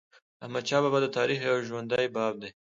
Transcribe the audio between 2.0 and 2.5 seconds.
باب دی.